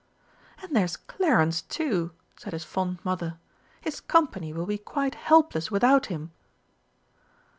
[0.63, 3.37] "And there's Clarence, too!" said his fond mother.
[3.81, 6.31] "His Company will be quite helpless without him!"